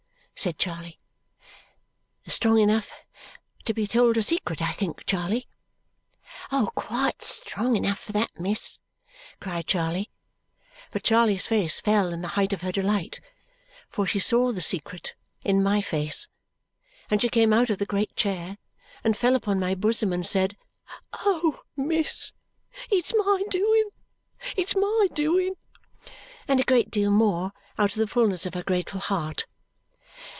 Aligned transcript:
said 0.35 0.57
Charley. 0.57 0.97
"Strong 2.25 2.61
enough 2.61 2.89
to 3.63 3.75
be 3.75 3.85
told 3.85 4.17
a 4.17 4.23
secret, 4.23 4.59
I 4.59 4.71
think, 4.71 5.05
Charley?" 5.05 5.45
"Quite 6.49 7.21
strong 7.21 7.75
enough 7.75 7.99
for 7.99 8.11
that, 8.13 8.39
miss!" 8.39 8.79
cried 9.39 9.67
Charley. 9.67 10.09
But 10.91 11.03
Charley's 11.03 11.45
face 11.45 11.79
fell 11.79 12.11
in 12.11 12.23
the 12.23 12.29
height 12.29 12.53
of 12.53 12.61
her 12.61 12.71
delight, 12.71 13.21
for 13.87 14.07
she 14.07 14.17
saw 14.17 14.51
the 14.51 14.63
secret 14.63 15.13
in 15.45 15.61
MY 15.61 15.79
face; 15.81 16.27
and 17.11 17.21
she 17.21 17.29
came 17.29 17.53
out 17.53 17.69
of 17.69 17.77
the 17.77 17.85
great 17.85 18.15
chair, 18.15 18.57
and 19.03 19.15
fell 19.15 19.35
upon 19.35 19.59
my 19.59 19.75
bosom, 19.75 20.11
and 20.11 20.25
said 20.25 20.57
"Oh, 21.13 21.61
miss, 21.77 22.31
it's 22.89 23.13
my 23.15 23.43
doing! 23.51 23.89
It's 24.57 24.75
my 24.75 25.07
doing!" 25.13 25.53
and 26.47 26.59
a 26.59 26.63
great 26.63 26.89
deal 26.89 27.11
more 27.11 27.51
out 27.77 27.91
of 27.91 27.97
the 27.99 28.07
fullness 28.07 28.47
of 28.47 28.55
her 28.55 28.63
grateful 28.63 29.01
heart. 29.01 29.45